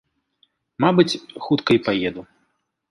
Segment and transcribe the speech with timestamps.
[0.83, 2.21] Мабыць, хутка й паеду.